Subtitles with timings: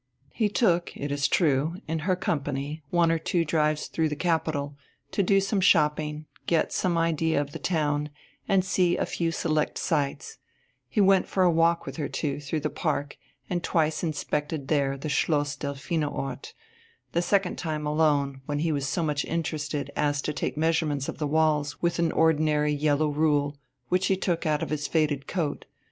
[0.33, 4.75] He took, it is true, in her company one or two drives through the capital,
[5.11, 8.09] to do some shopping, get some idea of the town,
[8.47, 10.39] and see a few select sights;
[10.89, 13.15] he went for a walk with her too, through the park
[13.47, 16.55] and twice inspected there the Schloss Delphinenort
[17.11, 21.19] the second time alone, when he was so much interested as to take measurements of
[21.19, 23.55] the walls with an ordinary yellow rule,
[23.89, 25.65] which he took out of his faded coat....